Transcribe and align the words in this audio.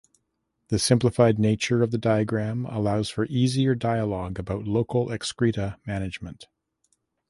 The 0.69 0.79
simplified 0.79 1.37
nature 1.37 1.83
of 1.83 1.91
the 1.91 1.99
diagram 1.99 2.65
allows 2.65 3.07
for 3.09 3.27
easier 3.27 3.75
dialog 3.75 4.39
about 4.39 4.65
local 4.65 5.11
excreta 5.11 5.77
management. 5.85 6.47